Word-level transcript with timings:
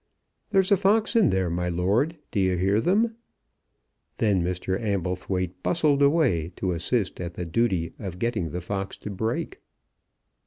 There's 0.49 0.71
a 0.71 0.77
fox 0.77 1.15
in 1.15 1.29
there, 1.29 1.47
my 1.51 1.69
lord, 1.69 2.17
do 2.31 2.39
you 2.39 2.57
hear 2.57 2.81
them?" 2.81 3.17
Then 4.17 4.43
Mr. 4.43 4.81
Amblethwaite 4.81 5.61
bustled 5.61 6.01
away 6.01 6.53
to 6.55 6.71
assist 6.71 7.21
at 7.21 7.35
the 7.35 7.45
duty 7.45 7.93
of 7.99 8.17
getting 8.17 8.49
the 8.49 8.61
fox 8.61 8.97
to 8.97 9.11
break. 9.11 9.59